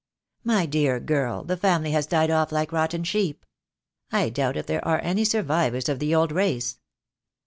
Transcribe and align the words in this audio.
"My 0.43 0.65
dear 0.65 0.99
girl, 0.99 1.43
the 1.43 1.55
family 1.55 1.91
has 1.91 2.07
died 2.07 2.31
off 2.31 2.51
like 2.51 2.71
rotten 2.71 3.03
sheep. 3.03 3.45
I 4.11 4.31
doubt 4.31 4.57
if 4.57 4.65
there 4.65 4.83
are 4.83 4.97
any 4.99 5.23
survivors 5.23 5.87
of 5.87 5.99
the 5.99 6.15
old 6.15 6.31
race." 6.31 6.79